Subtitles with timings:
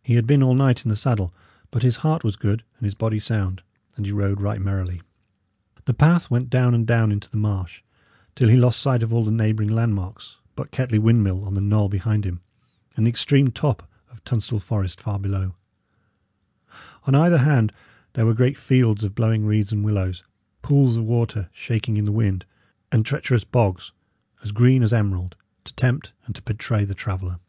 [0.00, 1.34] He had been all night in the saddle,
[1.72, 3.62] but his heart was good and his body sound,
[3.96, 5.00] and he rode right merrily.
[5.86, 7.82] The path went down and down into the marsh,
[8.36, 11.88] till he lost sight of all the neighbouring landmarks but Kettley windmill on the knoll
[11.88, 12.42] behind him,
[12.96, 15.56] and the extreme top of Tunstall Forest far before.
[17.08, 17.72] On either hand
[18.12, 20.22] there were great fields of blowing reeds and willows,
[20.62, 22.44] pools of water shaking in the wind,
[22.92, 23.90] and treacherous bogs,
[24.44, 27.40] as green as emerald, to tempt and to betray the traveller.